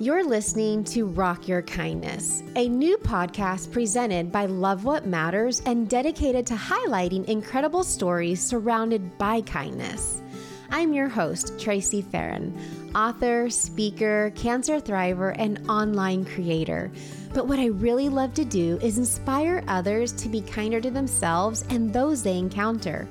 [0.00, 5.88] You're listening to Rock Your Kindness, a new podcast presented by Love What Matters and
[5.88, 10.22] dedicated to highlighting incredible stories surrounded by kindness.
[10.70, 12.56] I'm your host, Tracy Farron,
[12.94, 16.92] author, speaker, cancer thriver, and online creator.
[17.34, 21.64] But what I really love to do is inspire others to be kinder to themselves
[21.70, 23.08] and those they encounter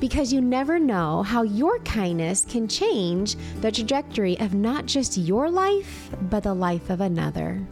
[0.00, 5.50] because you never know how your kindness can change the trajectory of not just your
[5.50, 7.66] life, but the life of another.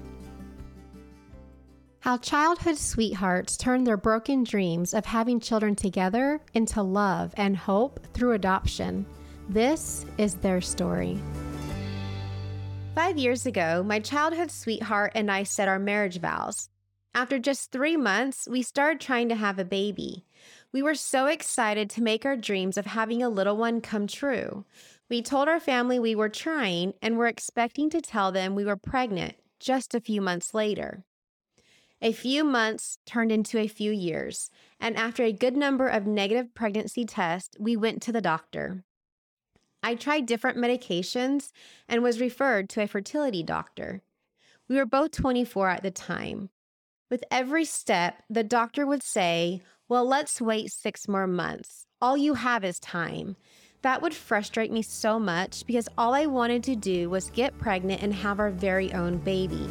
[2.01, 7.99] How childhood sweethearts turn their broken dreams of having children together into love and hope
[8.13, 9.07] through adoption.
[9.49, 11.19] This is their story.
[12.95, 16.69] Five years ago, my childhood sweetheart and I set our marriage vows.
[17.15, 20.25] After just three months, we started trying to have a baby.
[20.75, 24.65] We were so excited to make our dreams of having a little one come true.
[25.09, 28.77] We told our family we were trying and were expecting to tell them we were
[28.77, 31.05] pregnant just a few months later.
[32.03, 36.53] A few months turned into a few years, and after a good number of negative
[36.57, 38.83] pregnancy tests, we went to the doctor.
[39.81, 41.53] I tried different medications
[41.89, 44.03] and was referred to a fertility doctor.
[44.69, 46.51] We were both 24 at the time.
[47.11, 51.87] With every step, the doctor would say, well, let's wait six more months.
[52.01, 53.37] All you have is time.
[53.83, 58.03] That would frustrate me so much because all I wanted to do was get pregnant
[58.03, 59.69] and have our very own baby.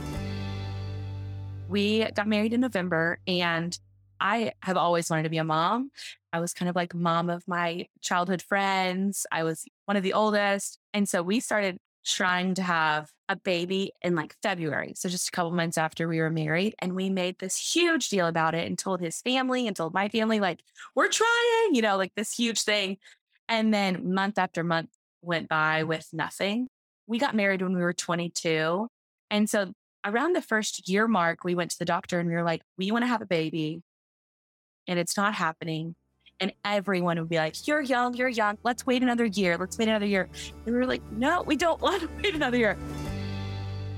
[1.67, 3.77] We got married in November and
[4.19, 5.89] I have always wanted to be a mom.
[6.31, 9.25] I was kind of like mom of my childhood friends.
[9.31, 10.77] I was one of the oldest.
[10.93, 14.93] And so we started trying to have a baby in like February.
[14.95, 16.75] So just a couple months after we were married.
[16.79, 20.09] And we made this huge deal about it and told his family and told my
[20.09, 20.59] family, like,
[20.95, 22.97] we're trying, you know, like this huge thing.
[23.47, 24.89] And then month after month
[25.21, 26.67] went by with nothing.
[27.07, 28.87] We got married when we were 22.
[29.31, 29.73] And so
[30.05, 32.91] around the first year mark, we went to the doctor and we were like, we
[32.91, 33.81] want to have a baby
[34.87, 35.95] and it's not happening
[36.39, 38.57] and everyone would be like, You're young, you're young.
[38.63, 39.57] Let's wait another year.
[39.57, 40.29] Let's wait another year.
[40.65, 42.77] And we were like, No, we don't want to wait another year.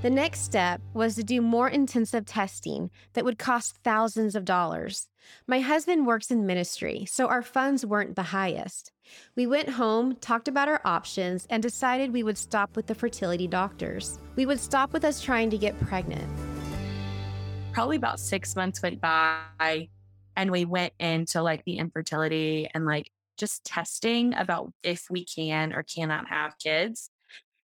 [0.02, 5.08] The next step was to do more intensive testing that would cost thousands of dollars.
[5.48, 8.92] My husband works in ministry, so our funds weren't the highest.
[9.34, 13.48] We went home, talked about our options, and decided we would stop with the fertility
[13.48, 14.20] doctors.
[14.36, 16.28] We would stop with us trying to get pregnant.
[17.72, 19.88] Probably about six months went by
[20.36, 25.72] and we went into like the infertility and like just testing about if we can
[25.72, 27.10] or cannot have kids.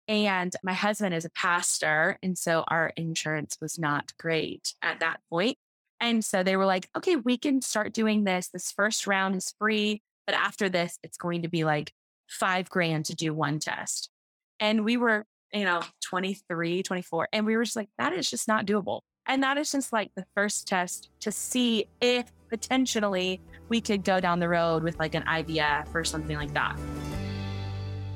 [0.07, 2.19] And my husband is a pastor.
[2.23, 5.59] And so our insurance was not great at that point.
[6.01, 8.49] And so they were like, okay, we can start doing this.
[8.49, 10.03] This first round is free.
[10.27, 11.93] But after this, it's going to be like
[12.27, 14.11] five grand to do one test.
[14.61, 17.29] And we were, you know, 23, 24.
[17.33, 19.01] And we were just like, that is just not doable.
[19.29, 24.21] And that is just like the first test to see if potentially we could go
[24.21, 26.79] down the road with like an IVF or something like that.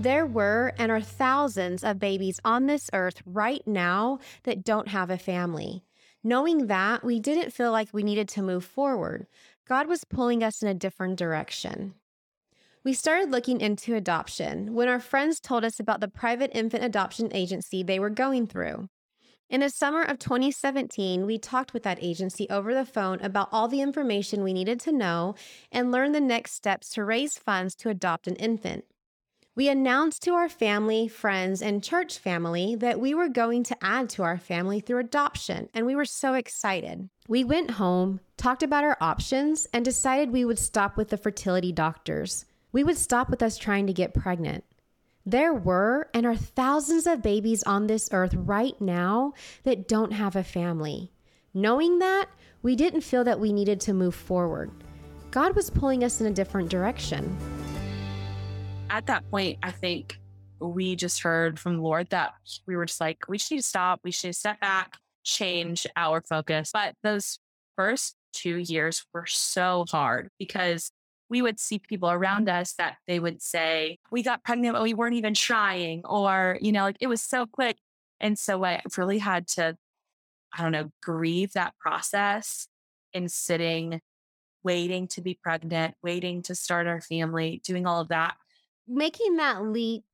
[0.01, 5.11] There were and are thousands of babies on this earth right now that don't have
[5.11, 5.85] a family.
[6.25, 9.27] Knowing that, we didn't feel like we needed to move forward.
[9.69, 11.95] God was pulling us in a different direction.
[12.85, 17.29] We started looking into adoption when our friends told us about the private infant adoption
[17.33, 18.89] agency they were going through.
[19.51, 23.69] In the summer of 2017, we talked with that agency over the phone about all
[23.69, 25.35] the information we needed to know
[25.71, 28.87] and learn the next steps to raise funds to adopt an infant.
[29.55, 34.09] We announced to our family, friends, and church family that we were going to add
[34.11, 37.11] to our family through adoption, and we were so excited.
[37.29, 41.71] We went home, talked about our options, and decided we would stop with the fertility
[41.71, 42.47] doctors.
[42.73, 44.65] We would stop with us trying to get pregnant.
[45.25, 50.35] There were and are thousands of babies on this earth right now that don't have
[50.35, 51.13] a family.
[51.55, 52.27] Knowing that,
[52.63, 54.71] we didn't feel that we needed to move forward.
[55.31, 57.37] God was pulling us in a different direction.
[58.91, 60.19] At that point, I think
[60.59, 62.35] we just heard from the Lord that
[62.67, 64.01] we were just like, we just need to stop.
[64.03, 66.71] We should step back, change our focus.
[66.73, 67.39] But those
[67.77, 70.91] first two years were so hard because
[71.33, 74.93] we would see people around us that they would say, we got pregnant, but we
[74.93, 77.79] weren't even trying, or, you know, like it was so quick.
[78.21, 79.79] And so I really had to,
[80.53, 82.69] I don't know, grieve that process
[83.15, 84.03] in sitting,
[84.63, 88.35] waiting to be pregnant, waiting to start our family, doing all of that.
[88.87, 90.05] Making that leap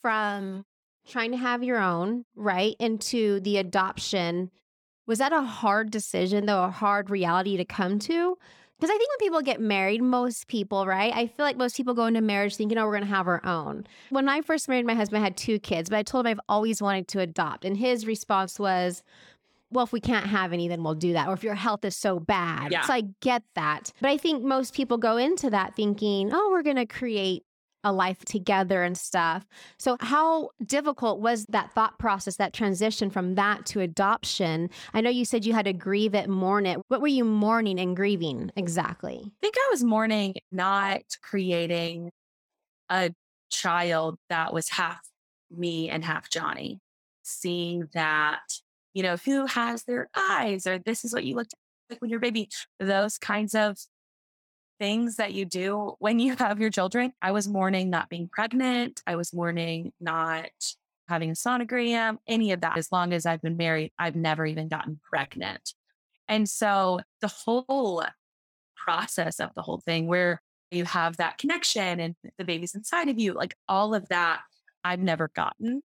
[0.00, 0.64] from
[1.08, 4.52] trying to have your own, right, into the adoption,
[5.08, 8.38] was that a hard decision, though, a hard reality to come to?
[8.78, 11.14] Because I think when people get married, most people, right?
[11.14, 13.44] I feel like most people go into marriage thinking, oh, we're going to have our
[13.44, 13.86] own.
[14.10, 16.40] When I first married my husband, I had two kids, but I told him I've
[16.48, 17.64] always wanted to adopt.
[17.64, 19.02] And his response was,
[19.70, 21.26] well, if we can't have any, then we'll do that.
[21.26, 22.70] Or if your health is so bad.
[22.70, 22.82] Yeah.
[22.82, 23.92] So I get that.
[24.00, 27.44] But I think most people go into that thinking, oh, we're going to create
[27.84, 29.46] a life together and stuff.
[29.78, 34.70] So, how difficult was that thought process, that transition from that to adoption?
[34.92, 36.80] I know you said you had to grieve it, mourn it.
[36.88, 39.20] What were you mourning and grieving exactly?
[39.24, 42.10] I think I was mourning not creating
[42.90, 43.12] a
[43.50, 45.00] child that was half
[45.50, 46.80] me and half Johnny.
[47.22, 48.40] Seeing that,
[48.94, 51.54] you know, who has their eyes or this is what you looked
[51.90, 53.78] like when you're baby, those kinds of
[54.78, 57.12] things that you do when you have your children.
[57.22, 59.02] I was mourning not being pregnant.
[59.06, 60.50] I was mourning not
[61.08, 62.76] having a sonogram, any of that.
[62.76, 65.74] As long as I've been married, I've never even gotten pregnant.
[66.28, 68.04] And so the whole
[68.76, 73.18] process of the whole thing where you have that connection and the baby's inside of
[73.18, 74.40] you, like all of that,
[74.82, 75.82] I've never gotten.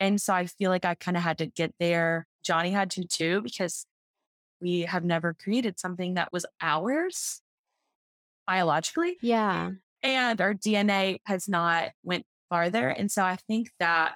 [0.00, 2.26] And so I feel like I kind of had to get there.
[2.42, 3.86] Johnny had to too, because
[4.60, 7.41] we have never created something that was ours
[8.46, 9.16] biologically.
[9.20, 9.72] Yeah.
[10.02, 12.88] And our DNA has not went farther.
[12.88, 14.14] And so I think that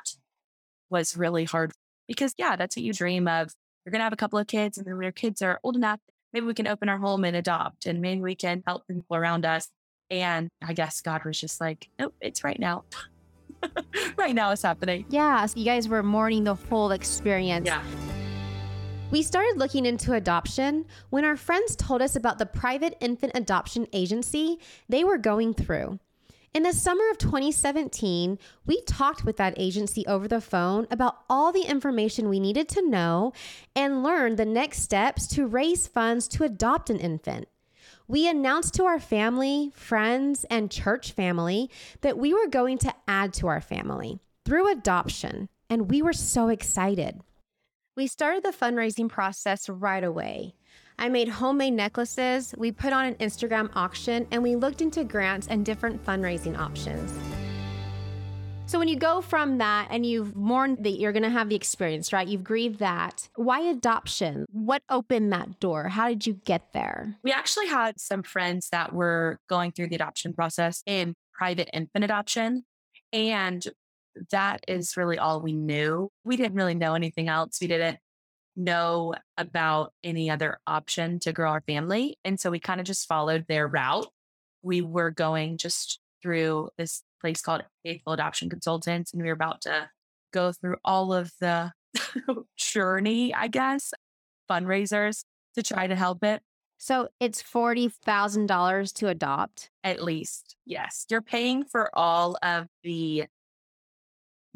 [0.90, 1.72] was really hard
[2.08, 3.52] because yeah, that's what you dream of.
[3.84, 6.00] You're gonna have a couple of kids and then when your kids are old enough,
[6.32, 9.46] maybe we can open our home and adopt and maybe we can help people around
[9.46, 9.68] us.
[10.10, 12.84] And I guess God was just like, nope, it's right now.
[14.16, 15.06] right now it's happening.
[15.08, 15.46] Yeah.
[15.46, 17.66] So you guys were mourning the whole experience.
[17.66, 17.82] Yeah.
[19.08, 23.86] We started looking into adoption when our friends told us about the private infant adoption
[23.92, 24.58] agency
[24.88, 26.00] they were going through.
[26.52, 28.36] In the summer of 2017,
[28.66, 32.88] we talked with that agency over the phone about all the information we needed to
[32.88, 33.32] know
[33.76, 37.46] and learned the next steps to raise funds to adopt an infant.
[38.08, 41.70] We announced to our family, friends, and church family
[42.00, 46.48] that we were going to add to our family through adoption, and we were so
[46.48, 47.20] excited.
[47.96, 50.54] We started the fundraising process right away.
[50.98, 55.46] I made homemade necklaces, we put on an Instagram auction, and we looked into grants
[55.46, 57.18] and different fundraising options.
[58.66, 61.56] So, when you go from that and you've mourned that you're going to have the
[61.56, 62.28] experience, right?
[62.28, 63.30] You've grieved that.
[63.34, 64.44] Why adoption?
[64.52, 65.88] What opened that door?
[65.88, 67.16] How did you get there?
[67.22, 72.04] We actually had some friends that were going through the adoption process in private infant
[72.04, 72.66] adoption.
[73.10, 73.66] And
[74.30, 76.10] that is really all we knew.
[76.24, 77.58] We didn't really know anything else.
[77.60, 77.98] We didn't
[78.56, 82.18] know about any other option to grow our family.
[82.24, 84.06] And so we kind of just followed their route.
[84.62, 89.60] We were going just through this place called Faithful Adoption Consultants, and we were about
[89.62, 89.88] to
[90.32, 91.72] go through all of the
[92.56, 93.92] journey, I guess,
[94.50, 95.24] fundraisers
[95.54, 96.42] to try to help it.
[96.78, 99.70] So it's $40,000 to adopt.
[99.82, 101.06] At least, yes.
[101.08, 103.24] You're paying for all of the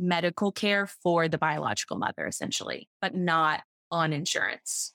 [0.00, 4.94] medical care for the biological mother, essentially, but not on insurance.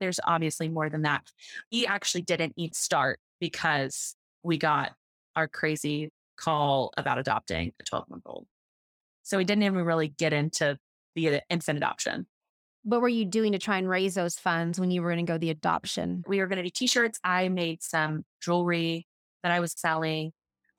[0.00, 1.22] There's obviously more than that.
[1.70, 4.92] We actually didn't even start because we got
[5.36, 8.46] our crazy call about adopting a 12 month old.
[9.22, 10.78] So we didn't even really get into
[11.14, 12.26] the uh, infant adoption.
[12.82, 15.30] What were you doing to try and raise those funds when you were going to
[15.30, 16.24] go the adoption?
[16.26, 17.20] We were going to do t shirts.
[17.22, 19.06] I made some jewelry
[19.42, 20.32] that I was selling,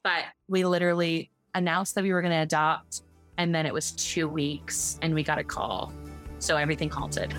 [0.04, 3.04] but we literally announced that we were going to adopt
[3.38, 5.92] and then it was two weeks and we got a call.
[6.40, 7.34] So everything halted.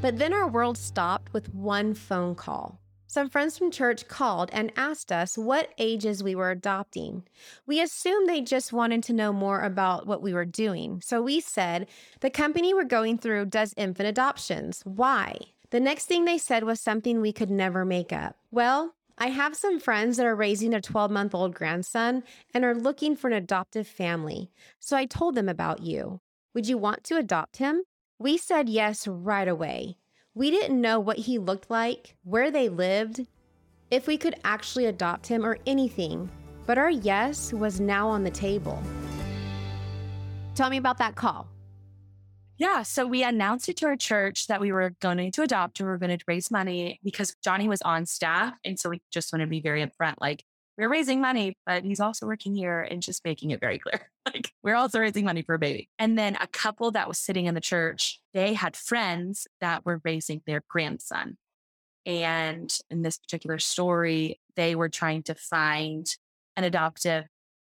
[0.00, 2.78] But then our world stopped with one phone call.
[3.06, 7.22] Some friends from church called and asked us what ages we were adopting.
[7.64, 11.00] We assumed they just wanted to know more about what we were doing.
[11.00, 11.86] So we said,
[12.20, 14.82] the company we're going through does infant adoptions.
[14.84, 15.36] Why?
[15.70, 18.36] The next thing they said was something we could never make up.
[18.50, 22.74] Well, I have some friends that are raising their 12 month old grandson and are
[22.74, 24.50] looking for an adoptive family.
[24.80, 26.20] So I told them about you.
[26.54, 27.84] Would you want to adopt him?
[28.18, 29.98] We said yes right away.
[30.34, 33.26] We didn't know what he looked like, where they lived,
[33.90, 36.28] if we could actually adopt him or anything,
[36.66, 38.82] but our yes was now on the table.
[40.56, 41.46] Tell me about that call.
[42.58, 42.82] Yeah.
[42.82, 45.90] So we announced it to our church that we were going to adopt and we
[45.90, 48.54] were going to raise money because Johnny was on staff.
[48.64, 50.44] And so we just want to be very upfront like,
[50.76, 54.10] we're raising money, but he's also working here and just making it very clear.
[54.26, 55.88] like, we're also raising money for a baby.
[55.98, 60.00] And then a couple that was sitting in the church, they had friends that were
[60.04, 61.36] raising their grandson.
[62.06, 66.06] And in this particular story, they were trying to find
[66.56, 67.24] an adoptive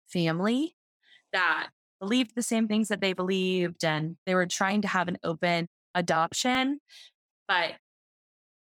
[0.08, 0.74] family
[1.32, 1.68] that
[2.02, 5.68] believed the same things that they believed and they were trying to have an open
[5.94, 6.80] adoption.
[7.46, 7.74] But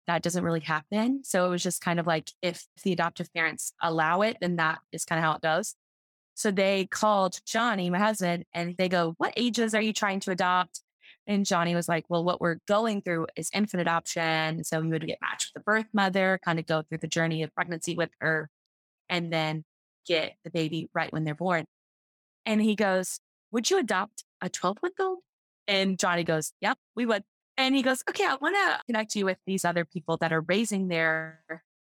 [0.07, 1.23] that doesn't really happen.
[1.25, 4.81] So it was just kind of like if the adoptive parents allow it, then that
[4.93, 5.75] is kind of how it does.
[6.35, 10.33] So they called Johnny, my husband, and they go, What ages are you trying to
[10.33, 10.83] adopt?
[11.27, 14.65] And Johnny was like, Well, what we're going through is infant adoption.
[14.65, 17.43] So we would get matched with the birth mother, kind of go through the journey
[17.43, 18.51] of pregnancy with her,
[19.09, 19.65] and then
[20.07, 21.65] get the baby right when they're born.
[22.45, 23.21] And he goes,
[23.53, 25.19] Would you adopt a 12 month old?
[25.67, 27.25] And Johnny goes, Yep, we would.
[27.57, 30.41] And he goes, Okay, I want to connect you with these other people that are
[30.43, 31.43] raising their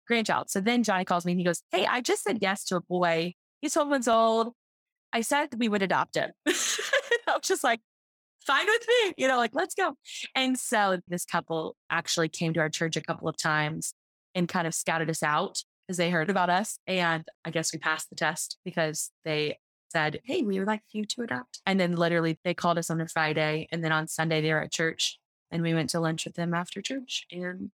[0.07, 0.49] grandchild.
[0.49, 2.81] So then Johnny calls me and he goes, Hey, I just said yes to a
[2.81, 3.33] boy.
[3.61, 4.53] He's 12 months old.
[5.13, 6.31] I said we would adopt him.
[6.47, 7.79] I was just like,
[8.45, 9.93] fine with me, you know, like, let's go.
[10.35, 13.93] And so this couple actually came to our church a couple of times
[14.35, 16.77] and kind of scouted us out because they heard about us.
[16.87, 19.59] And I guess we passed the test because they
[19.93, 21.61] said, Hey, we would like you to adopt.
[21.65, 23.67] And then literally they called us on a Friday.
[23.71, 25.19] And then on Sunday, they were at church
[25.51, 27.71] and we went to lunch with them after church and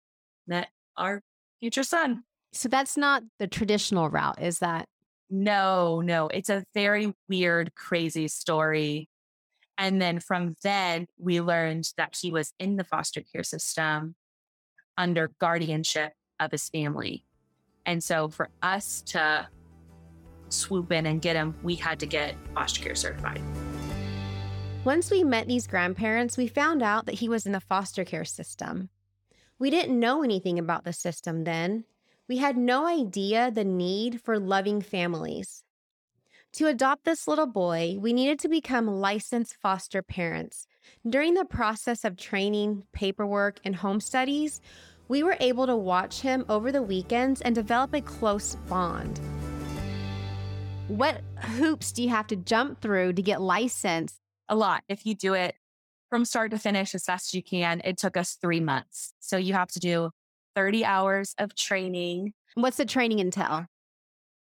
[0.47, 1.23] met our
[1.61, 2.25] future son.
[2.53, 4.87] So that's not the traditional route, is that?
[5.31, 6.29] No, no.
[6.29, 9.09] It's a very weird, crazy story.
[9.77, 14.17] And then from then, we learned that he was in the foster care system
[14.97, 17.25] under guardianship of his family.
[17.87, 19.49] And so for us to
[20.53, 23.41] swoop in and get him, we had to get foster care certified.
[24.85, 28.25] Once we met these grandparents, we found out that he was in the foster care
[28.25, 28.89] system.
[29.59, 31.85] We didn't know anything about the system then.
[32.29, 35.65] We had no idea the need for loving families.
[36.55, 40.67] To adopt this little boy, we needed to become licensed foster parents.
[41.09, 44.61] During the process of training, paperwork, and home studies,
[45.09, 49.21] we were able to watch him over the weekends and develop a close bond.
[50.89, 54.17] What hoops do you have to jump through to get licensed?
[54.49, 54.83] A lot.
[54.89, 55.55] If you do it
[56.09, 59.13] from start to finish as fast as you can, it took us three months.
[59.21, 60.11] So you have to do
[60.57, 62.33] 30 hours of training.
[62.55, 63.67] What's the training entail?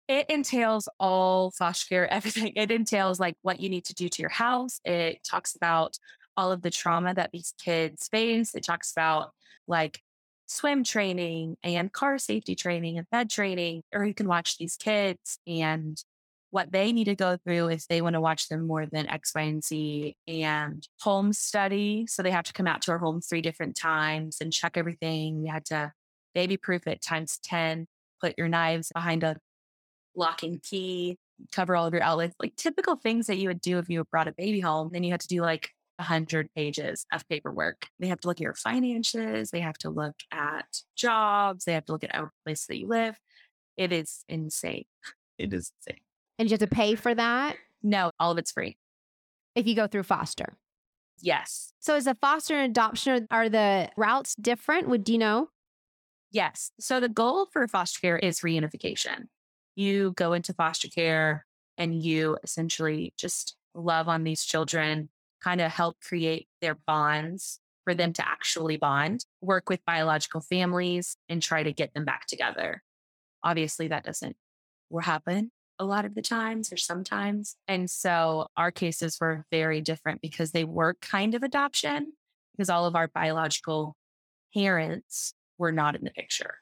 [0.07, 2.53] It entails all foster care, everything.
[2.55, 4.81] It entails like what you need to do to your house.
[4.86, 5.98] It talks about
[6.38, 8.53] all of the trauma that these kids face.
[8.53, 9.31] It talks about
[9.67, 10.00] like
[10.45, 15.39] swim training and car safety training and bed training, or you can watch these kids
[15.48, 16.03] and
[16.51, 19.34] what they need to go through if they want to watch them more than X,
[19.36, 22.06] Y, and Z and home study.
[22.08, 25.44] So they have to come out to our home three different times and check everything.
[25.46, 25.94] You had to
[26.34, 27.88] baby proof it times 10,
[28.22, 29.38] put your knives behind a
[30.15, 31.18] locking key,
[31.51, 34.27] cover all of your outlets, like typical things that you would do if you brought
[34.27, 34.89] a baby home.
[34.91, 37.88] Then you had to do like 100 pages of paperwork.
[38.00, 39.51] They have to look at your finances.
[39.51, 40.65] They have to look at
[40.96, 41.65] jobs.
[41.65, 43.18] They have to look at our place that you live.
[43.77, 44.86] It is insane.
[45.38, 46.01] It is insane.
[46.39, 47.58] And you have to pay for that?
[47.84, 48.77] No, all of it's free.
[49.53, 50.58] If you go through foster?
[51.22, 51.74] Yes.
[51.79, 54.89] So is a foster and adoption, are the routes different?
[54.89, 55.50] Would you know?
[56.31, 56.72] Yes.
[56.79, 59.25] So the goal for foster care is reunification
[59.79, 61.46] you go into foster care
[61.77, 65.08] and you essentially just love on these children,
[65.41, 71.15] kind of help create their bonds for them to actually bond, work with biological families
[71.29, 72.84] and try to get them back together.
[73.41, 74.36] Obviously, that doesn't
[75.01, 77.55] happen a lot of the times or sometimes.
[77.67, 82.13] And so our cases were very different because they were kind of adoption
[82.51, 83.95] because all of our biological
[84.53, 86.55] parents were not in the picture.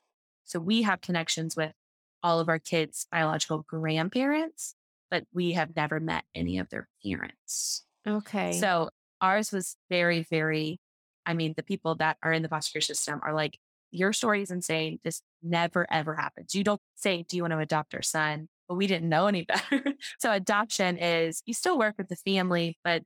[0.45, 1.74] So we have connections with
[2.21, 4.75] all of our kids' biological grandparents,
[5.09, 7.86] but we have never met any of their parents.
[8.07, 8.53] Okay.
[8.53, 10.79] So ours was very, very,
[11.25, 13.57] I mean, the people that are in the foster care system are like,
[13.91, 15.00] your story is insane.
[15.03, 16.53] This never, ever happens.
[16.53, 18.50] You don't say, Do you want to adopt our son?
[18.67, 19.83] But we didn't know any better.
[20.19, 23.03] so adoption is you still work with the family, but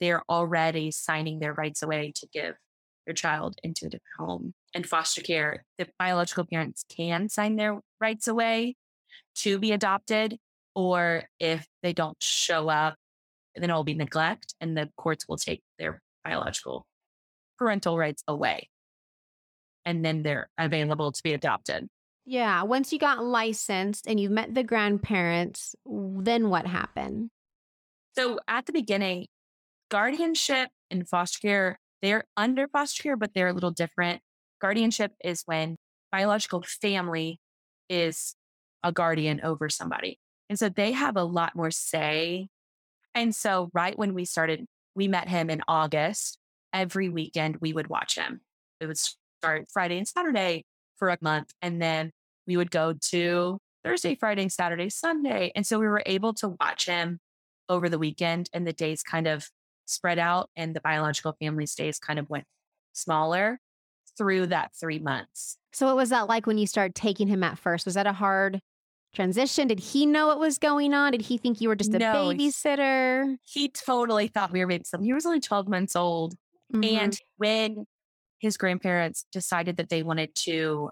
[0.00, 2.54] they're already signing their rights away to give
[3.06, 4.54] their child into a different home.
[4.74, 8.76] And foster care, the biological parents can sign their rights away
[9.36, 10.38] to be adopted,
[10.74, 12.96] or if they don't show up,
[13.54, 16.86] then it will be neglect, and the courts will take their biological
[17.58, 18.68] parental rights away.
[19.84, 21.88] And then they're available to be adopted.
[22.24, 22.62] Yeah.
[22.62, 27.30] Once you got licensed and you've met the grandparents, then what happened?
[28.14, 29.26] So at the beginning,
[29.90, 34.20] guardianship and foster care they're under foster care, but they're a little different.
[34.60, 35.76] Guardianship is when
[36.10, 37.38] biological family
[37.88, 38.34] is
[38.82, 40.18] a guardian over somebody.
[40.50, 42.48] And so they have a lot more say.
[43.14, 46.38] And so, right when we started, we met him in August.
[46.72, 48.40] Every weekend, we would watch him.
[48.80, 50.64] It would start Friday and Saturday
[51.02, 51.52] for a month.
[51.60, 52.12] And then
[52.46, 55.50] we would go to Thursday, Friday, Saturday, Sunday.
[55.56, 57.18] And so we were able to watch him
[57.68, 59.48] over the weekend and the days kind of
[59.86, 62.44] spread out and the biological family stays kind of went
[62.92, 63.58] smaller.
[64.16, 65.56] through that three months.
[65.72, 67.84] So, what was that like when you started taking him at first?
[67.86, 68.60] Was that a hard
[69.14, 69.66] transition?
[69.66, 71.12] Did he know what was going on?
[71.12, 73.38] Did he think you were just a No, babysitter?
[73.42, 75.02] He totally thought we were babysitting.
[75.04, 76.34] He was only 12 months old.
[76.72, 76.92] Mhm.
[76.92, 77.86] And when
[78.42, 80.90] his grandparents decided that they wanted to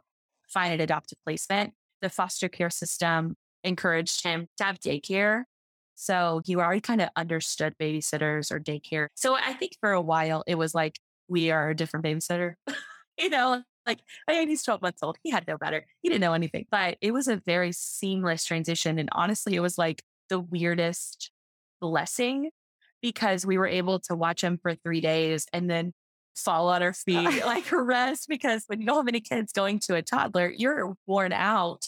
[0.49, 5.43] find an adoptive placement, the foster care system encouraged him to have daycare.
[5.97, 9.09] So he already kind of understood babysitters or daycare.
[9.17, 12.55] So I think for a while it was like, we are a different babysitter.
[13.19, 15.19] you know, like, oh, mean, he's 12 months old.
[15.23, 15.85] He had no better.
[16.03, 16.67] He didn't know anything.
[16.71, 18.99] But it was a very seamless transition.
[18.99, 21.33] And honestly, it was like the weirdest
[21.81, 22.51] blessing
[23.03, 25.93] because we were able to watch him for three days and then
[26.41, 28.29] fall on our feet, like rest.
[28.29, 31.87] Because when you don't have any kids going to a toddler, you're worn out.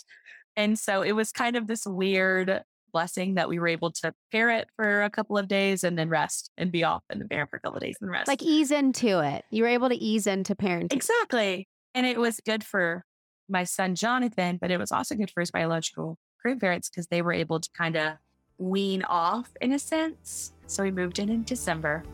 [0.56, 4.68] And so it was kind of this weird blessing that we were able to parent
[4.76, 7.56] for a couple of days and then rest and be off and then parent for
[7.56, 8.28] a couple of days and rest.
[8.28, 9.44] Like ease into it.
[9.50, 10.92] You were able to ease into parenting.
[10.92, 11.68] exactly.
[11.94, 13.04] And it was good for
[13.48, 17.32] my son Jonathan, but it was also good for his biological grandparents because they were
[17.32, 18.14] able to kind of
[18.58, 20.52] wean off in a sense.
[20.66, 22.04] So we moved in in December.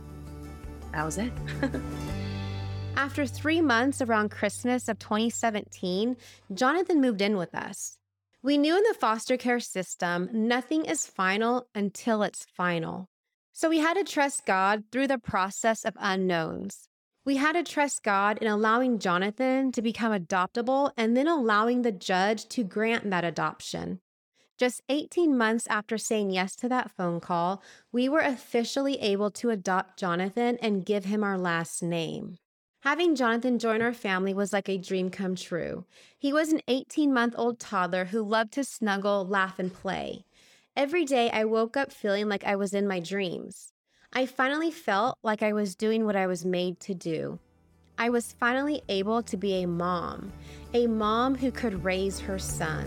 [0.92, 1.32] That was it.
[2.98, 6.16] After three months around Christmas of 2017,
[6.52, 7.96] Jonathan moved in with us.
[8.42, 13.06] We knew in the foster care system, nothing is final until it's final.
[13.52, 16.88] So we had to trust God through the process of unknowns.
[17.24, 21.92] We had to trust God in allowing Jonathan to become adoptable and then allowing the
[21.92, 24.00] judge to grant that adoption.
[24.58, 27.62] Just 18 months after saying yes to that phone call,
[27.92, 32.38] we were officially able to adopt Jonathan and give him our last name.
[32.82, 35.84] Having Jonathan join our family was like a dream come true.
[36.16, 40.24] He was an 18 month old toddler who loved to snuggle, laugh, and play.
[40.76, 43.72] Every day I woke up feeling like I was in my dreams.
[44.12, 47.40] I finally felt like I was doing what I was made to do.
[47.98, 50.32] I was finally able to be a mom,
[50.72, 52.86] a mom who could raise her son.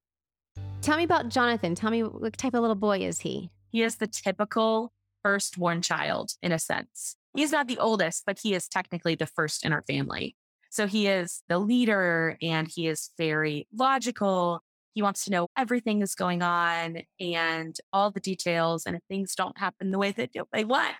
[0.81, 1.75] Tell me about Jonathan.
[1.75, 3.51] Tell me what type of little boy is he?
[3.69, 4.91] He is the typical
[5.21, 7.15] firstborn child in a sense.
[7.35, 10.35] He's not the oldest, but he is technically the first in our family.
[10.71, 14.63] So he is the leader and he is very logical.
[14.95, 18.87] He wants to know everything that's going on and all the details.
[18.87, 20.95] And if things don't happen the way that they want,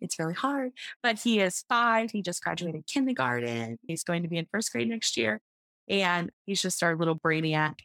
[0.00, 0.72] it's really hard.
[1.02, 2.10] But he is five.
[2.10, 3.78] He just graduated kindergarten.
[3.86, 5.42] He's going to be in first grade next year.
[5.88, 7.80] And he's just our little brainiac.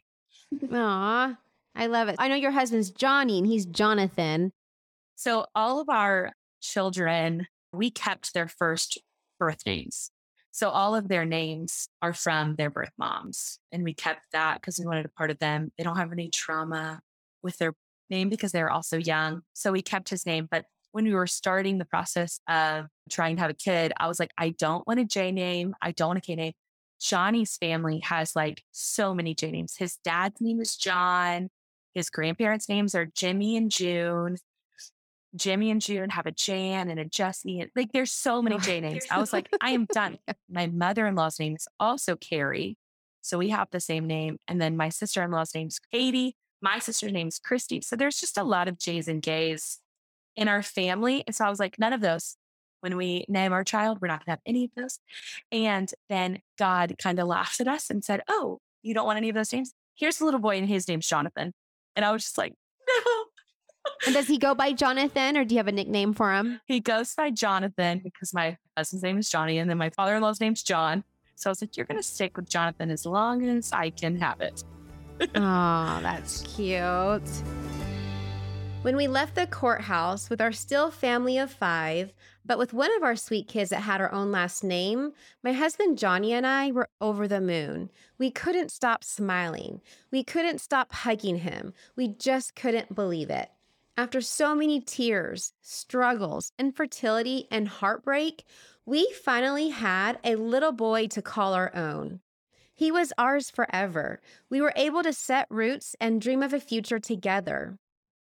[0.72, 1.36] Aw,
[1.74, 2.16] I love it.
[2.18, 4.52] I know your husband's Johnny and he's Jonathan.
[5.16, 8.98] So all of our children, we kept their first
[9.38, 10.10] birth names.
[10.50, 13.58] So all of their names are from their birth moms.
[13.72, 15.72] And we kept that because we wanted a part of them.
[15.78, 17.00] They don't have any trauma
[17.42, 17.72] with their
[18.10, 19.42] name because they're also young.
[19.54, 20.48] So we kept his name.
[20.50, 24.20] But when we were starting the process of trying to have a kid, I was
[24.20, 25.74] like, I don't want a J name.
[25.80, 26.52] I don't want a K name.
[27.02, 29.76] Johnny's family has like so many J names.
[29.76, 31.48] His dad's name is John.
[31.94, 34.36] His grandparents' names are Jimmy and June.
[35.34, 37.60] Jimmy and June have a Jan and a Jesse.
[37.60, 39.04] And like there's so many J names.
[39.10, 40.18] I was like, I am done.
[40.50, 42.76] My mother-in-law's name is also Carrie.
[43.22, 44.38] So we have the same name.
[44.48, 46.36] And then my sister-in-law's name's Katie.
[46.60, 47.80] My sister's name's Christy.
[47.80, 49.78] So there's just a lot of J's and gays
[50.34, 51.22] in our family.
[51.26, 52.36] And so I was like, none of those.
[52.82, 54.98] When we name our child, we're not gonna have any of those.
[55.50, 59.28] And then God kind of laughed at us and said, Oh, you don't want any
[59.28, 59.72] of those names?
[59.94, 61.54] Here's a little boy and his name's Jonathan.
[61.94, 62.54] And I was just like,
[62.88, 63.24] no.
[64.06, 66.60] And does he go by Jonathan or do you have a nickname for him?
[66.66, 70.22] He goes by Jonathan because my husband's name is Johnny and then my father in
[70.22, 71.04] law's name's John.
[71.36, 74.16] So I was like, you're going to stick with Jonathan as long as I can
[74.20, 74.64] have it.
[75.20, 77.22] Oh, that's cute.
[78.82, 82.12] When we left the courthouse with our still family of five,
[82.44, 85.98] but with one of our sweet kids that had her own last name, my husband
[85.98, 87.90] Johnny and I were over the moon.
[88.18, 89.80] We couldn't stop smiling.
[90.10, 91.72] We couldn't stop hugging him.
[91.96, 93.50] We just couldn't believe it.
[93.96, 98.44] After so many tears, struggles, infertility, and heartbreak,
[98.86, 102.20] we finally had a little boy to call our own.
[102.74, 104.20] He was ours forever.
[104.50, 107.76] We were able to set roots and dream of a future together.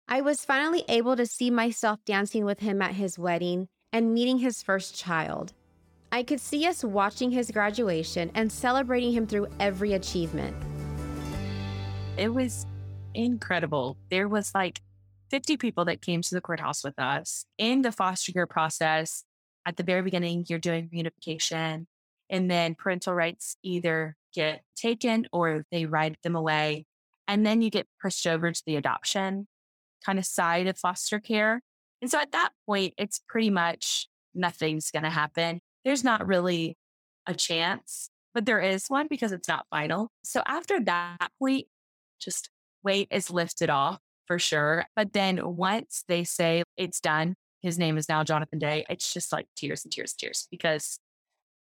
[0.07, 4.37] I was finally able to see myself dancing with him at his wedding and meeting
[4.37, 5.53] his first child.
[6.11, 10.55] I could see us watching his graduation and celebrating him through every achievement.
[12.17, 12.65] It was
[13.13, 13.97] incredible.
[14.09, 14.81] There was like
[15.29, 19.23] 50 people that came to the courthouse with us in the foster care process.
[19.65, 21.85] At the very beginning, you're doing reunification,
[22.29, 26.85] and then parental rights either get taken or they ride them away.
[27.27, 29.47] And then you get pushed over to the adoption
[30.03, 31.61] kind of side of foster care.
[32.01, 35.59] And so at that point, it's pretty much nothing's going to happen.
[35.83, 36.77] There's not really
[37.25, 40.09] a chance, but there is one because it's not final.
[40.23, 41.67] So after that point,
[42.19, 42.49] just
[42.83, 44.85] weight is lifted off for sure.
[44.95, 49.31] But then once they say it's done, his name is now Jonathan Day, it's just
[49.33, 50.99] like tears and tears and tears because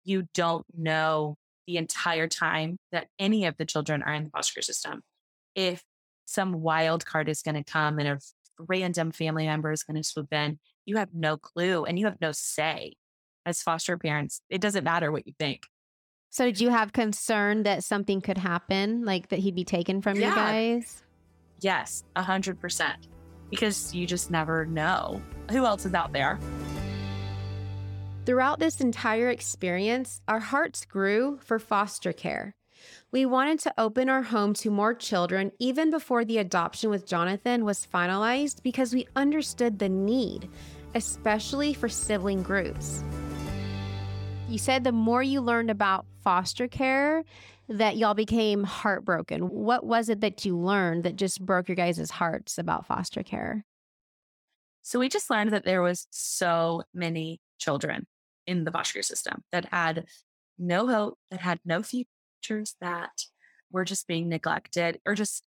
[0.04, 1.36] you don't know
[1.68, 5.02] the entire time that any of the children are in the foster care system.
[5.56, 5.84] If
[6.26, 8.20] some wild card is going to come and a
[8.60, 10.60] random family member is going to swoop in.
[10.86, 12.94] You have no clue and you have no say
[13.46, 14.42] as foster parents.
[14.50, 15.64] It doesn't matter what you think.
[16.30, 20.20] So, did you have concern that something could happen, like that he'd be taken from
[20.20, 20.30] yeah.
[20.30, 21.04] you guys?
[21.60, 23.08] Yes, a hundred percent.
[23.52, 26.40] Because you just never know who else is out there.
[28.26, 32.56] Throughout this entire experience, our hearts grew for foster care.
[33.14, 37.64] We wanted to open our home to more children even before the adoption with Jonathan
[37.64, 40.50] was finalized because we understood the need,
[40.96, 43.04] especially for sibling groups.
[44.50, 47.24] You said the more you learned about foster care,
[47.70, 49.44] that y'all became heartbroken.
[49.44, 53.64] What was it that you learned that just broke your guys' hearts about foster care?
[54.82, 58.08] So we just learned that there was so many children
[58.48, 60.06] in the foster care system that had
[60.58, 62.10] no hope, that had no future
[62.44, 63.24] teachers that
[63.72, 65.44] were just being neglected or just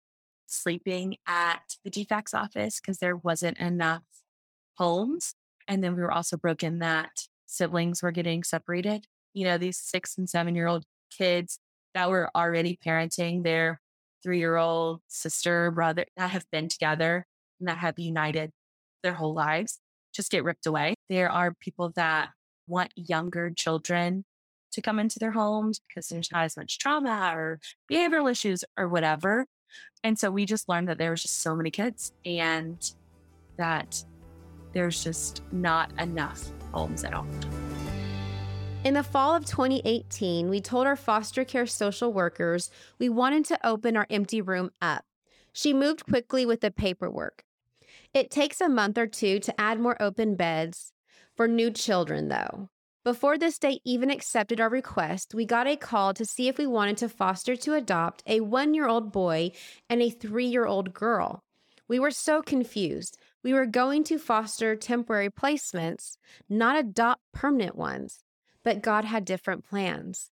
[0.46, 4.02] sleeping at the DFACS office because there wasn't enough
[4.76, 5.34] homes.
[5.66, 9.06] And then we were also broken that siblings were getting separated.
[9.32, 10.84] You know, these six and seven year old
[11.16, 11.58] kids
[11.94, 13.80] that were already parenting their
[14.22, 17.26] three year old sister, brother that have been together
[17.60, 18.50] and that have united
[19.02, 19.80] their whole lives
[20.14, 20.94] just get ripped away.
[21.10, 22.30] There are people that
[22.66, 24.24] want younger children
[24.74, 27.60] to come into their homes because there's not as much trauma or
[27.90, 29.46] behavioral issues or whatever.
[30.02, 32.78] And so we just learned that there was just so many kids and
[33.56, 34.04] that
[34.72, 37.26] there's just not enough homes at all.
[38.84, 43.66] In the fall of 2018, we told our foster care social workers we wanted to
[43.66, 45.04] open our empty room up.
[45.54, 47.44] She moved quickly with the paperwork.
[48.12, 50.92] It takes a month or two to add more open beds
[51.34, 52.68] for new children, though.
[53.04, 56.66] Before the state even accepted our request, we got a call to see if we
[56.66, 59.52] wanted to foster to adopt a one year old boy
[59.90, 61.44] and a three year old girl.
[61.86, 63.18] We were so confused.
[63.42, 66.16] We were going to foster temporary placements,
[66.48, 68.24] not adopt permanent ones,
[68.62, 70.30] but God had different plans.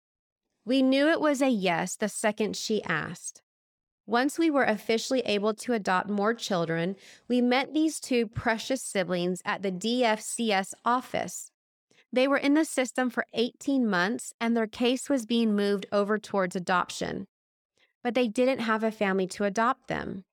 [0.64, 3.42] We knew it was a yes the second she asked.
[4.06, 6.96] Once we were officially able to adopt more children,
[7.28, 11.52] we met these two precious siblings at the DFCS office.
[12.16, 16.16] They were in the system for 18 months and their case was being moved over
[16.18, 17.26] towards adoption,
[18.02, 20.24] but they didn't have a family to adopt them.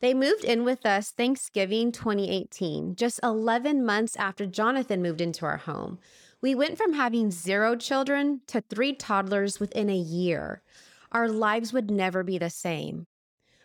[0.00, 5.56] They moved in with us Thanksgiving 2018, just 11 months after Jonathan moved into our
[5.56, 5.98] home.
[6.40, 10.62] We went from having zero children to three toddlers within a year.
[11.10, 13.08] Our lives would never be the same.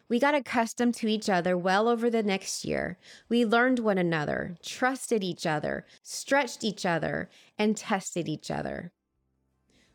[0.10, 2.98] We got accustomed to each other well over the next year.
[3.28, 8.94] We learned one another, trusted each other, stretched each other, and tested each other.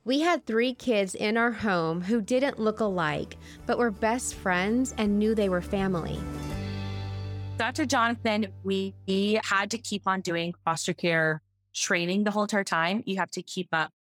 [0.05, 4.95] We had three kids in our home who didn't look alike, but were best friends
[4.99, 6.19] and knew they were family.
[7.57, 7.87] Dr.
[7.87, 8.95] Jonathan, we
[9.45, 11.41] had to keep on doing foster care
[11.73, 13.03] training the whole entire time.
[13.07, 13.93] You have to keep up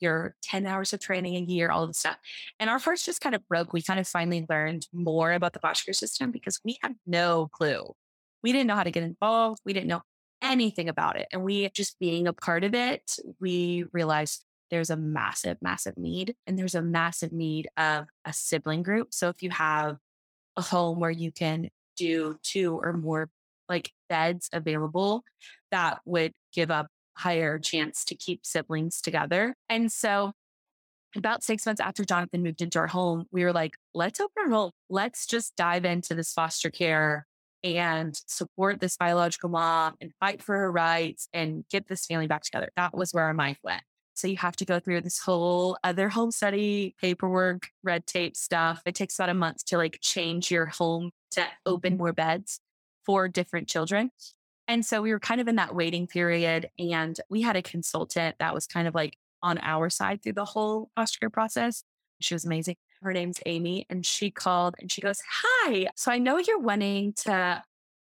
[0.00, 2.16] your 10 hours of training a year, all of the stuff.
[2.58, 3.72] And our first just kind of broke.
[3.72, 7.94] We kind of finally learned more about the foster system because we had no clue.
[8.42, 9.60] We didn't know how to get involved.
[9.64, 10.02] We didn't know
[10.42, 11.26] anything about it.
[11.32, 16.34] And we just being a part of it, we realized there's a massive, massive need.
[16.46, 19.08] And there's a massive need of a sibling group.
[19.12, 19.96] So if you have
[20.56, 23.30] a home where you can do two or more
[23.68, 25.24] like beds available
[25.70, 29.54] that would give a higher chance to keep siblings together.
[29.68, 30.32] And so
[31.16, 34.50] about six months after Jonathan moved into our home, we were like, let's open our
[34.50, 34.70] home.
[34.90, 37.26] Let's just dive into this foster care
[37.64, 42.42] and support this biological mom and fight for her rights and get this family back
[42.42, 42.68] together.
[42.76, 43.82] That was where our mind went.
[44.14, 48.82] So you have to go through this whole other home study paperwork, red tape stuff.
[48.86, 52.60] It takes about a month to like change your home to open more beds
[53.04, 54.10] for different children.
[54.68, 56.70] And so we were kind of in that waiting period.
[56.78, 60.44] And we had a consultant that was kind of like on our side through the
[60.44, 61.84] whole foster care process.
[62.20, 62.76] She was amazing.
[63.02, 63.86] Her name's Amy.
[63.88, 65.88] And she called and she goes, Hi.
[65.94, 67.62] So I know you're wanting to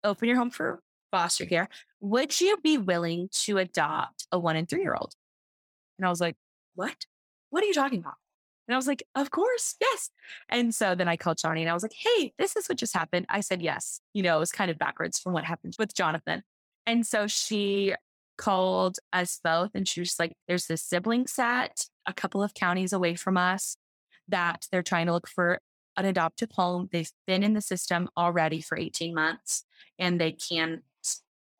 [0.05, 1.69] open your home for foster care.
[2.01, 5.15] Would you be willing to adopt a one and three year old?
[5.99, 6.37] And I was like,
[6.75, 7.07] What?
[7.51, 8.15] What are you talking about?
[8.67, 10.11] And I was like, Of course, yes.
[10.49, 12.95] And so then I called Johnny and I was like, Hey, this is what just
[12.95, 13.27] happened.
[13.29, 14.01] I said yes.
[14.15, 16.43] You know, it was kind of backwards from what happened with Jonathan.
[16.87, 17.95] And so she
[18.39, 22.93] called us both and she was like, There's this sibling set a couple of counties
[22.93, 23.77] away from us
[24.29, 25.61] that they're trying to look for
[25.97, 26.89] an adoptive home.
[26.93, 29.65] They've been in the system already for 18 months
[29.99, 30.83] and they can't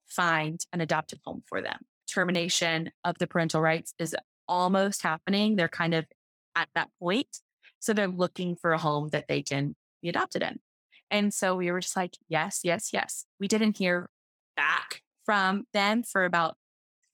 [0.07, 1.79] find an adoptive home for them.
[2.13, 4.15] Termination of the parental rights is
[4.49, 5.57] almost happening.
[5.57, 6.07] They're kind of
[6.57, 7.29] at that point.
[7.79, 10.59] So they're looking for a home that they can be adopted in.
[11.11, 13.27] And so we were just like, yes, yes, yes.
[13.39, 14.09] We didn't hear
[14.57, 16.57] back from them for about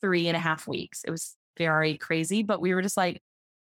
[0.00, 1.02] three and a half weeks.
[1.04, 3.20] It was very crazy, but we were just like,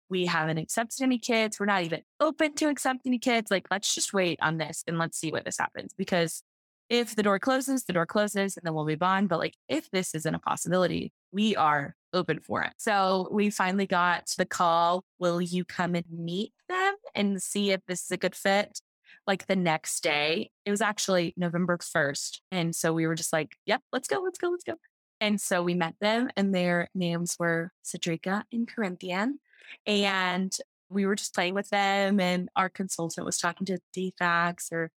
[0.09, 1.59] we haven't accepted any kids.
[1.59, 3.49] We're not even open to accepting any kids.
[3.49, 5.93] Like, let's just wait on this and let's see what this happens.
[5.97, 6.43] Because
[6.89, 9.27] if the door closes, the door closes and then we'll move on.
[9.27, 12.74] But like, if this isn't a possibility, we are open for it.
[12.78, 17.82] So we finally got the call Will you come and meet them and see if
[17.88, 18.80] this is a good fit?
[19.28, 22.39] Like the next day, it was actually November 1st.
[22.52, 24.76] And so we were just like, yep, let's go, let's go, let's go.
[25.19, 29.39] And so we met them, and their names were Cedrica and Corinthian.
[29.86, 30.52] And
[30.89, 34.89] we were just playing with them, and our consultant was talking to DFACS or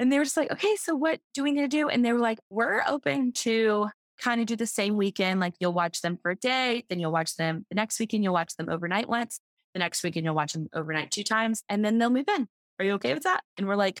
[0.00, 1.90] and they were just like, okay, so what do we need to do?
[1.90, 5.40] And they were like, we're open to kind of do the same weekend.
[5.40, 8.34] Like you'll watch them for a day, then you'll watch them the next weekend, you'll
[8.34, 9.40] watch them overnight once,
[9.72, 12.48] the next weekend, you'll watch them overnight two times, and then they'll move in.
[12.78, 13.42] Are you okay with that?
[13.56, 14.00] And we're like,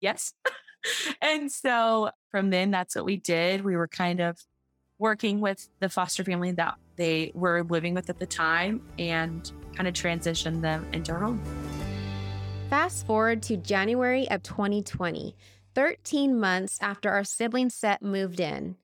[0.00, 0.32] yes.
[1.22, 3.64] and so from then, that's what we did.
[3.64, 4.38] We were kind of
[4.98, 9.86] working with the foster family that they were living with at the time and kind
[9.86, 11.40] of transitioned them into our home.
[12.68, 15.34] Fast forward to January of 2020,
[15.74, 18.76] 13 months after our sibling set moved in.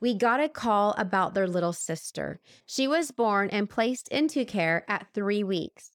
[0.00, 2.40] We got a call about their little sister.
[2.66, 5.92] She was born and placed into care at three weeks.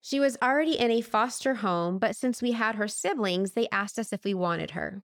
[0.00, 3.98] She was already in a foster home, but since we had her siblings, they asked
[3.98, 5.02] us if we wanted her.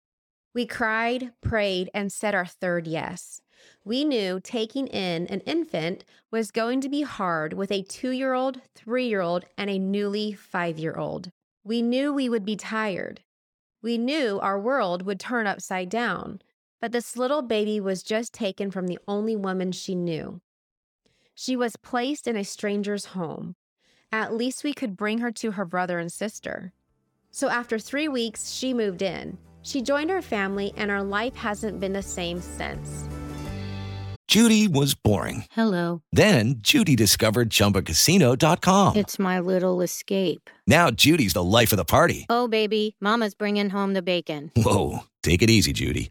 [0.54, 3.42] We cried, prayed, and said our third yes.
[3.84, 8.34] We knew taking in an infant was going to be hard with a two year
[8.34, 11.30] old, three year old, and a newly five year old.
[11.64, 13.22] We knew we would be tired.
[13.82, 16.40] We knew our world would turn upside down,
[16.84, 20.42] but this little baby was just taken from the only woman she knew.
[21.34, 23.54] She was placed in a stranger's home.
[24.12, 26.74] At least we could bring her to her brother and sister.
[27.30, 29.38] So after three weeks, she moved in.
[29.62, 33.08] She joined her family, and our life hasn't been the same since.
[34.28, 35.46] Judy was boring.
[35.52, 36.02] Hello.
[36.12, 38.96] Then Judy discovered ChumbaCasino.com.
[38.96, 40.50] It's my little escape.
[40.66, 42.26] Now Judy's the life of the party.
[42.28, 44.50] Oh, baby, Mama's bringing home the bacon.
[44.54, 46.10] Whoa, take it easy, Judy.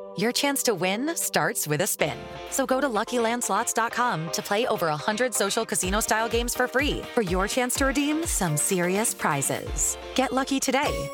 [0.17, 2.17] Your chance to win starts with a spin.
[2.49, 7.47] So go to LuckyLandSlots.com to play over 100 social casino-style games for free for your
[7.47, 9.97] chance to redeem some serious prizes.
[10.15, 11.09] Get lucky today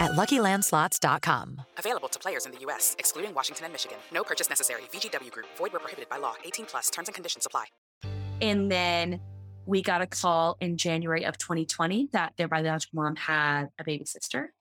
[0.00, 1.62] at LuckyLandSlots.com.
[1.78, 3.98] Available to players in the U.S., excluding Washington and Michigan.
[4.12, 4.82] No purchase necessary.
[4.92, 5.46] VGW Group.
[5.56, 6.34] Void where prohibited by law.
[6.44, 6.90] 18 plus.
[6.90, 7.66] Terms and conditions apply.
[8.40, 9.20] And then
[9.66, 14.04] we got a call in January of 2020 that their biological mom had a baby
[14.04, 14.52] sister.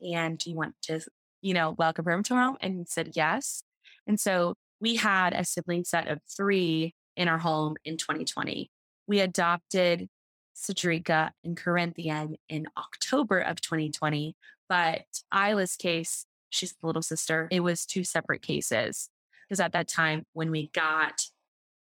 [0.00, 1.00] And you want to,
[1.40, 2.56] you know, welcome her to home?
[2.60, 3.62] And he said yes.
[4.06, 8.70] And so we had a sibling set of three in our home in 2020.
[9.06, 10.08] We adopted
[10.54, 14.36] Cedrica and Corinthian in October of 2020.
[14.68, 17.48] But Isla's case She's the little sister.
[17.50, 19.10] It was two separate cases
[19.48, 21.26] because at that time when we got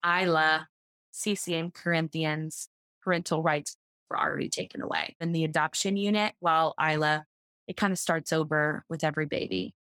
[0.05, 0.67] Isla,
[1.11, 2.69] CCM Corinthians,
[3.01, 3.77] parental rights
[4.09, 5.15] were already taken away.
[5.19, 7.25] In the adoption unit, while Isla,
[7.67, 9.73] it kind of starts over with every baby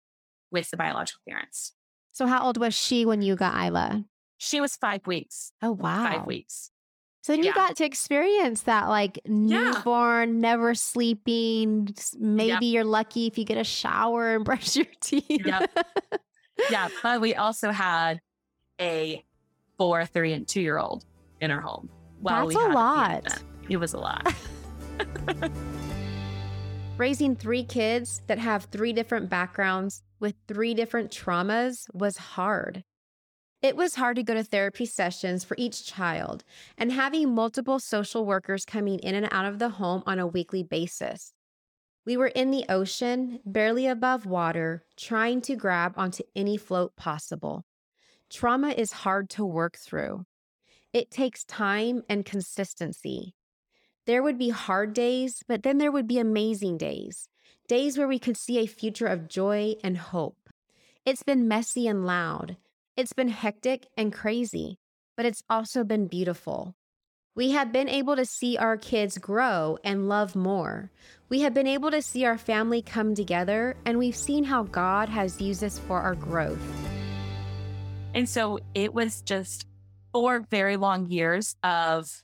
[0.52, 1.74] with the biological parents.
[2.12, 4.06] So, how old was she when you got Isla?
[4.38, 5.52] She was five weeks.
[5.62, 6.04] Oh, wow.
[6.04, 6.70] Five weeks.
[7.24, 7.54] So then you Yeah.
[7.56, 11.96] got to experience that like newborn, never sleeping.
[12.20, 15.24] Maybe you're lucky if you get a shower and brush your teeth.
[15.46, 15.72] Yep.
[16.70, 16.90] yeah.
[17.02, 18.20] But we also had
[18.82, 19.24] a
[19.78, 21.06] four, three, and two year old
[21.40, 21.90] in our home.
[22.20, 23.24] while That's a lot.
[23.24, 23.44] infant.
[23.70, 24.34] It was a lot.
[26.98, 32.84] Raising three kids that have three different backgrounds with three different traumas was hard.
[33.64, 36.44] It was hard to go to therapy sessions for each child
[36.78, 40.62] and having multiple social workers coming in and out of the home on a weekly
[40.62, 41.34] basis.
[42.06, 47.66] We were in the ocean, barely above water, trying to grab onto any float possible.
[48.30, 50.26] Trauma is hard to work through.
[50.94, 53.34] It takes time and consistency.
[54.06, 57.30] There would be hard days, but then there would be amazing days,
[57.70, 60.50] days where we could see a future of joy and hope.
[61.06, 62.58] It's been messy and loud.
[62.98, 64.78] It's been hectic and crazy,
[65.16, 66.76] but it's also been beautiful.
[67.34, 70.92] We have been able to see our kids grow and love more.
[71.30, 75.08] We have been able to see our family come together, and we've seen how God
[75.08, 76.60] has used us for our growth.
[78.14, 79.66] And so it was just
[80.12, 82.22] four very long years of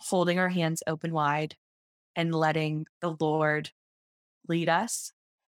[0.00, 1.56] holding our hands open wide
[2.16, 3.70] and letting the Lord
[4.48, 5.12] lead us.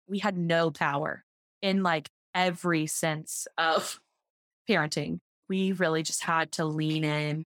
[0.08, 1.23] We had no power
[1.62, 3.99] in like every sense of
[4.69, 5.19] parenting.
[5.47, 7.45] We really just had to lean in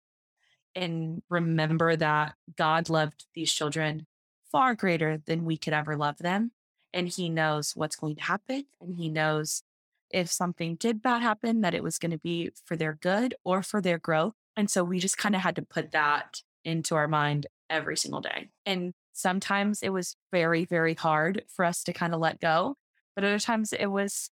[0.76, 4.06] and remember that God loved these children
[4.52, 6.52] far greater than we could ever love them.
[6.94, 8.66] And He knows what's going to happen.
[8.80, 9.64] And He knows
[10.12, 13.62] if something did bad happen, that it was going to be for their good or
[13.62, 14.36] for their growth.
[14.56, 18.22] And so we just kind of had to put that into our mind every single
[18.22, 18.50] day.
[18.66, 22.76] And sometimes it was very, very hard for us to kind of let go.
[23.16, 24.30] But other times it was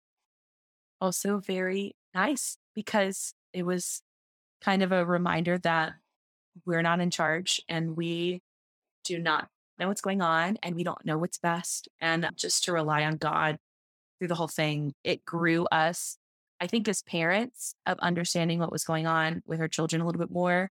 [1.02, 4.02] also very nice because it was
[4.62, 5.94] kind of a reminder that
[6.66, 8.42] we're not in charge and we
[9.04, 11.90] do not know what's going on and we don't know what's best.
[12.00, 13.58] And just to rely on God
[14.20, 16.18] through the whole thing, it grew us,
[16.62, 20.20] I think, as parents of understanding what was going on with our children a little
[20.20, 20.70] bit more.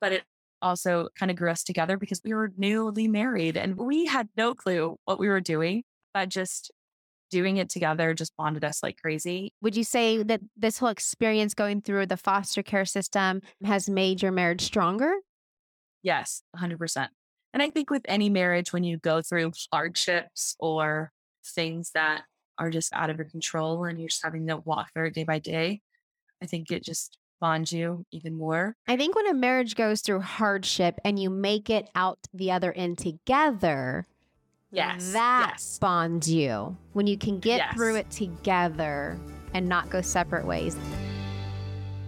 [0.00, 0.24] But it
[0.62, 4.54] also kind of grew us together because we were newly married and we had no
[4.54, 5.82] clue what we were doing,
[6.14, 6.70] but just
[7.30, 9.52] doing it together just bonded us like crazy.
[9.62, 14.20] Would you say that this whole experience going through the foster care system has made
[14.20, 15.14] your marriage stronger?
[16.02, 17.08] Yes, 100%.
[17.52, 21.12] And I think with any marriage, when you go through hardships or
[21.44, 22.22] things that
[22.58, 25.24] are just out of your control and you're just having to walk through it day
[25.24, 25.80] by day,
[26.42, 28.76] I think it just bonds you even more.
[28.86, 32.72] I think when a marriage goes through hardship and you make it out the other
[32.72, 34.06] end together,
[34.72, 35.12] Yes.
[35.12, 35.78] that yes.
[35.78, 36.76] bonds you.
[36.92, 39.18] When you can get through it together
[39.52, 40.76] and not go separate ways.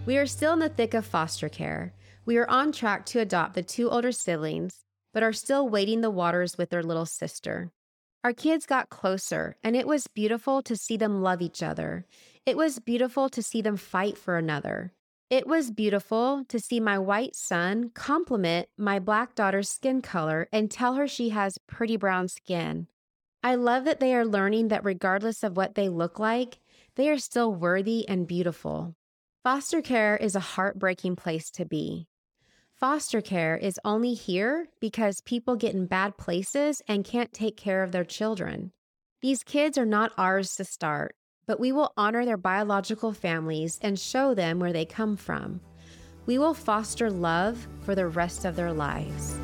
[0.05, 1.93] We are still in the thick of foster care.
[2.25, 6.09] We are on track to adopt the two older siblings, but are still waiting the
[6.09, 7.71] waters with their little sister.
[8.23, 12.05] Our kids got closer, and it was beautiful to see them love each other.
[12.45, 14.93] It was beautiful to see them fight for another.
[15.33, 20.69] It was beautiful to see my white son compliment my black daughter's skin color and
[20.69, 22.85] tell her she has pretty brown skin.
[23.41, 26.59] I love that they are learning that regardless of what they look like,
[26.93, 28.93] they are still worthy and beautiful.
[29.41, 32.05] Foster care is a heartbreaking place to be.
[32.75, 37.81] Foster care is only here because people get in bad places and can't take care
[37.81, 38.71] of their children.
[39.23, 41.15] These kids are not ours to start,
[41.45, 45.59] but we will honor their biological families and show them where they come from.
[46.25, 49.37] We will foster love for the rest of their lives.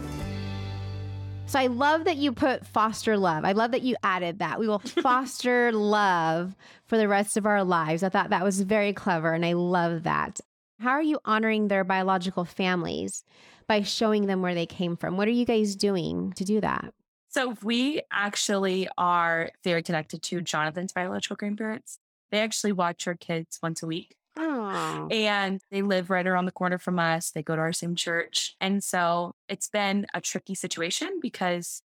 [1.49, 3.43] So I love that you put foster love.
[3.43, 4.59] I love that you added that.
[4.59, 8.03] We will foster love for the rest of our lives.
[8.03, 10.39] I thought that was very clever and I love that.
[10.79, 13.23] How are you honoring their biological families
[13.67, 15.17] by showing them where they came from?
[15.17, 16.93] What are you guys doing to do that?
[17.29, 21.99] So we actually are very connected to Jonathan's biological grandparents.
[22.31, 24.15] They actually watch our kids once a week.
[24.35, 25.07] Oh.
[25.11, 27.29] And they live right around the corner from us.
[27.29, 28.55] They go to our same church.
[28.59, 31.83] And so it's been a tricky situation because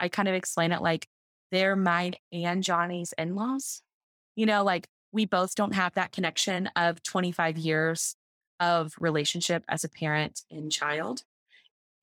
[0.00, 1.06] I kind of explain it like
[1.52, 3.82] they're mine and Johnny's in laws.
[4.34, 8.16] You know, like we both don't have that connection of 25 years
[8.58, 11.22] of relationship as a parent and child.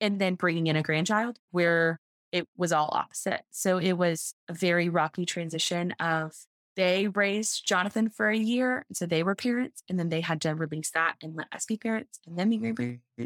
[0.00, 1.98] And then bringing in a grandchild where
[2.32, 3.42] it was all opposite.
[3.50, 6.32] So it was a very rocky transition of
[6.76, 8.84] they raised Jonathan for a year.
[8.92, 11.76] So they were parents and then they had to release that and let us be
[11.76, 13.02] parents and then be grandparents.
[13.18, 13.24] Mm-hmm.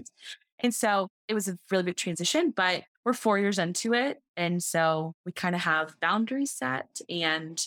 [0.60, 4.22] And so it was a really big transition, but we're four years into it.
[4.36, 7.60] And so we kind of have boundaries set and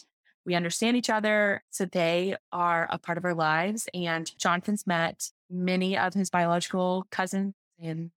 [0.45, 1.63] we understand each other.
[1.71, 3.87] So they are a part of our lives.
[3.93, 8.11] And Jonathan's met many of his biological cousins and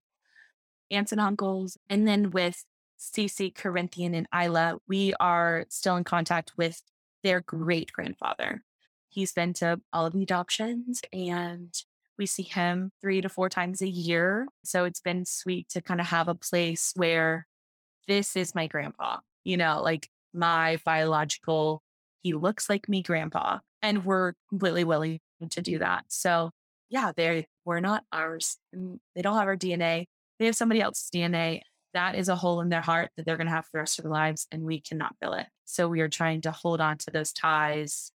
[0.90, 1.76] aunts and uncles.
[1.90, 2.64] And then with
[2.98, 6.82] Cece, Corinthian, and Isla, we are still in contact with
[7.22, 8.62] their great grandfather.
[9.08, 11.72] He's been to all of the adoptions and
[12.18, 14.48] we see him three to four times a year.
[14.64, 17.46] So it's been sweet to kind of have a place where
[18.08, 21.82] this is my grandpa, you know, like my biological,
[22.22, 23.58] he looks like me grandpa.
[23.80, 25.20] And we're completely willing
[25.50, 26.04] to do that.
[26.08, 26.50] So
[26.90, 28.56] yeah, they we're not ours.
[28.72, 30.06] They don't have our DNA.
[30.38, 31.60] They have somebody else's DNA.
[31.98, 33.98] That is a hole in their heart that they're going to have for the rest
[33.98, 35.46] of their lives, and we cannot fill it.
[35.64, 38.12] So we are trying to hold on to those ties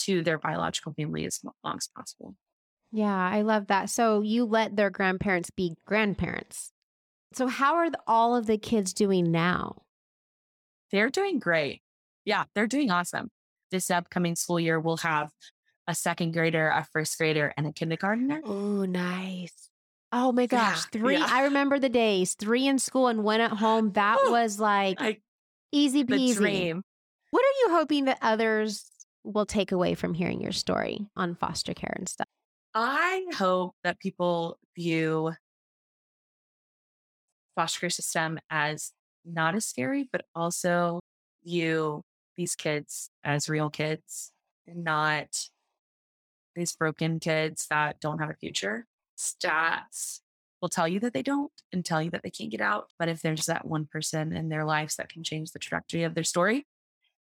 [0.00, 2.34] to their biological family as long as possible.
[2.90, 3.88] Yeah, I love that.
[3.88, 6.72] So you let their grandparents be grandparents.
[7.32, 9.80] So how are the, all of the kids doing now?
[10.90, 11.80] They're doing great.
[12.26, 13.30] Yeah, they're doing awesome.
[13.70, 15.30] This upcoming school year, we'll have
[15.88, 18.42] a second grader, a first grader, and a kindergartner.
[18.44, 19.70] Oh, nice.
[20.12, 20.82] Oh my gosh.
[20.92, 21.16] Yeah, three.
[21.16, 21.26] yeah.
[21.28, 23.92] I remember the days, three in school and one at home.
[23.92, 25.18] That was like I-
[25.72, 26.34] easy peasy.
[26.36, 26.82] dream.
[27.30, 28.90] What are you hoping that others
[29.24, 32.26] will take away from hearing your story on foster care and stuff?
[32.74, 35.32] I hope that people view
[37.56, 38.92] foster care system as
[39.24, 41.00] not as scary, but also
[41.44, 42.02] view
[42.36, 44.32] these kids as real kids
[44.66, 45.28] and not
[46.54, 48.86] these broken kids that don't have a future.
[49.22, 50.20] Stats
[50.60, 52.88] will tell you that they don't and tell you that they can't get out.
[52.98, 56.14] But if there's that one person in their lives that can change the trajectory of
[56.14, 56.66] their story,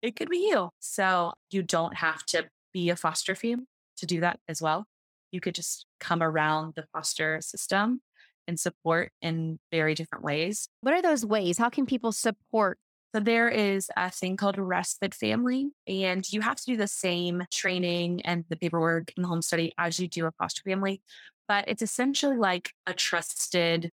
[0.03, 0.70] it could be you.
[0.80, 3.66] So you don't have to be a foster fam
[3.99, 4.86] to do that as well.
[5.30, 8.01] You could just come around the foster system
[8.49, 10.68] and support in very different ways.
[10.80, 11.59] What are those ways?
[11.59, 12.78] How can people support?
[13.14, 16.86] So there is a thing called a respite family, and you have to do the
[16.86, 21.03] same training and the paperwork and the home study as you do a foster family.
[21.51, 23.90] But it's essentially like a trusted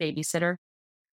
[0.00, 0.56] babysitter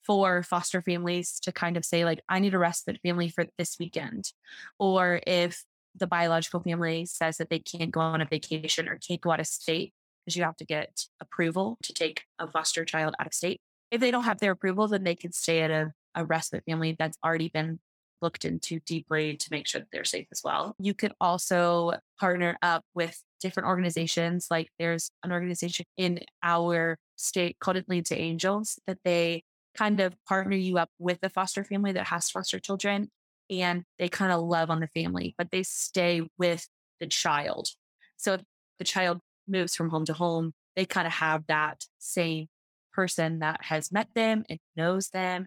[0.03, 3.77] for foster families to kind of say, like, I need a respite family for this
[3.79, 4.33] weekend.
[4.79, 5.63] Or if
[5.95, 9.41] the biological family says that they can't go on a vacation or can't go out
[9.41, 9.93] of state
[10.25, 13.61] because you have to get approval to take a foster child out of state.
[13.91, 16.97] If they don't have their approval, then they can stay at a, a respite family
[16.99, 17.81] that's already been
[18.23, 20.75] looked into deeply to make sure that they're safe as well.
[20.79, 24.47] You could also partner up with different organizations.
[24.51, 29.45] Like there's an organization in our state called It to Angels that they
[29.77, 33.11] kind of partner you up with a foster family that has foster children
[33.51, 36.67] and they kind of love on the family, but they stay with
[37.01, 37.69] the child.
[38.17, 38.41] So if
[38.79, 42.47] the child moves from home to home, they kind of have that same
[42.95, 45.45] person that has met them and knows them,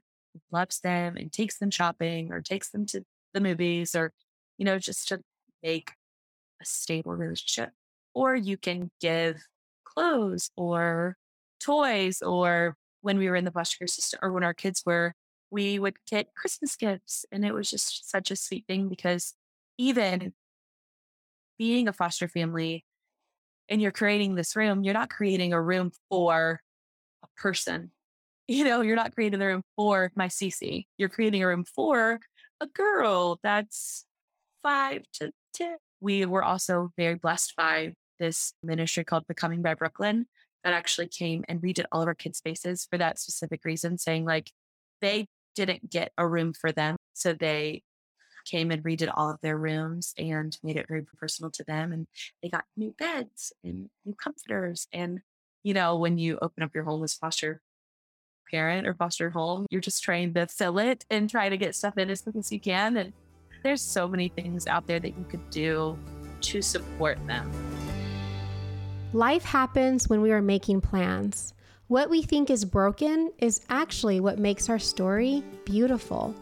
[0.52, 3.02] loves them, and takes them shopping or takes them to
[3.34, 4.14] the movies or,
[4.60, 5.20] you know, just to
[5.64, 5.94] make
[6.62, 7.72] a stable relationship.
[8.18, 9.46] Or you can give
[9.84, 11.18] clothes or
[11.60, 15.14] toys or when we were in the foster care system or when our kids were,
[15.52, 17.28] we would get Christmas gifts.
[17.32, 19.36] And it was just such a sweet thing because
[19.78, 20.34] even
[21.60, 22.86] being a foster family
[23.70, 26.60] and you're creating this room, you're not creating a room for
[27.24, 27.92] a person.
[28.48, 30.88] You know, you're not creating the room for my Cece.
[30.98, 32.20] You're creating a room for
[32.60, 34.08] a girl that's
[34.64, 35.78] five to 10.
[36.02, 40.28] We were also very blessed by this ministry called Becoming by Brooklyn
[40.64, 44.26] that actually came and redid all of our kids' spaces for that specific reason, saying
[44.26, 44.52] like
[45.02, 46.98] they didn't get a room for them.
[47.14, 47.84] So they
[48.46, 51.92] came and redid all of their rooms and made it very personal to them.
[51.92, 52.08] And
[52.42, 54.88] they got new beds and new comforters.
[54.94, 55.22] And,
[55.64, 57.62] you know, when you open up your home as foster
[58.50, 61.98] parent or foster home, you're just trying to fill it and try to get stuff
[61.98, 62.98] in as quick as you can.
[62.98, 63.14] And
[63.64, 65.98] there's so many things out there that you could do
[66.42, 67.52] to support them.
[69.18, 71.56] Life happens when we are making plans.
[71.88, 76.36] What we think is broken is actually what makes our story beautiful.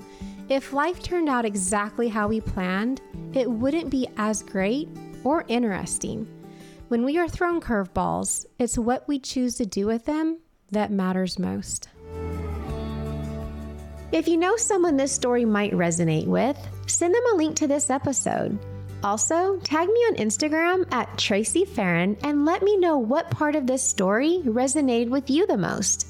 [0.50, 3.00] If life turned out exactly how we planned,
[3.34, 4.90] it wouldn't be as great
[5.24, 6.28] or interesting.
[6.90, 11.40] When we are thrown curveballs, it's what we choose to do with them that matters
[11.40, 11.88] most.
[14.12, 16.58] If you know someone this story might resonate with,
[16.88, 18.60] send them a link to this episode.
[19.06, 23.68] Also, tag me on Instagram at Tracy Farron and let me know what part of
[23.68, 26.08] this story resonated with you the most.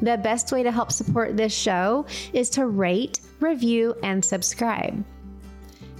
[0.00, 5.04] The best way to help support this show is to rate, review, and subscribe.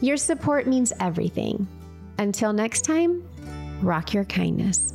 [0.00, 1.68] Your support means everything.
[2.18, 3.22] Until next time,
[3.80, 4.94] rock your kindness.